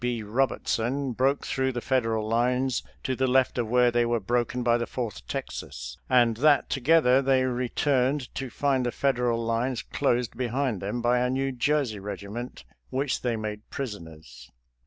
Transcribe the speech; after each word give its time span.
B. 0.03 0.23
Eobertson, 0.23 1.15
broke 1.15 1.45
through 1.45 1.73
the 1.73 1.79
Federal 1.79 2.27
lines, 2.27 2.81
to 3.03 3.15
the 3.15 3.27
left 3.27 3.59
of 3.59 3.67
where 3.69 3.91
they 3.91 4.03
were 4.03 4.19
broken 4.19 4.63
by 4.63 4.79
the 4.79 4.87
Fourth 4.87 5.27
Texas, 5.27 5.95
and 6.09 6.37
that 6.37 6.71
together 6.71 7.21
they 7.21 7.43
re 7.43 7.69
turned 7.69 8.33
to 8.33 8.49
find 8.49 8.83
the 8.83 8.91
Federal 8.91 9.45
lines 9.45 9.83
closed 9.83 10.35
behind 10.35 10.81
them 10.81 11.03
by 11.03 11.19
a 11.19 11.29
New 11.29 11.51
Jersey 11.51 11.99
regiment, 11.99 12.63
which 12.89 13.21
they 13.21 13.35
made 13.35 13.69
prisoners. 13.69 14.49